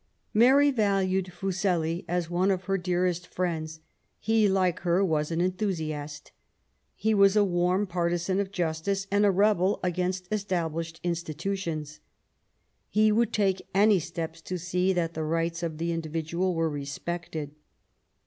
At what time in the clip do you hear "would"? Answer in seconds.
13.11-13.31